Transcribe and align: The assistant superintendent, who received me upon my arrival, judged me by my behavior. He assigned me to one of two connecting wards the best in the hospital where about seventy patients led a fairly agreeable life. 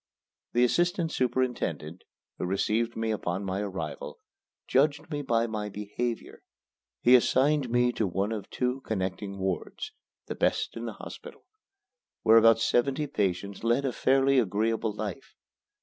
The 0.53 0.63
assistant 0.63 1.11
superintendent, 1.11 2.05
who 2.39 2.45
received 2.47 2.95
me 2.97 3.11
upon 3.11 3.45
my 3.45 3.59
arrival, 3.61 4.17
judged 4.67 5.11
me 5.11 5.21
by 5.21 5.45
my 5.45 5.69
behavior. 5.69 6.41
He 7.03 7.13
assigned 7.13 7.69
me 7.69 7.91
to 7.91 8.07
one 8.07 8.31
of 8.31 8.49
two 8.49 8.81
connecting 8.83 9.37
wards 9.37 9.91
the 10.25 10.33
best 10.33 10.75
in 10.75 10.85
the 10.85 10.93
hospital 10.93 11.45
where 12.23 12.37
about 12.37 12.57
seventy 12.59 13.05
patients 13.05 13.63
led 13.63 13.85
a 13.85 13.93
fairly 13.93 14.39
agreeable 14.39 14.91
life. 14.91 15.35